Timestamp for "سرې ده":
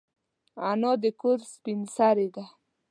1.95-2.45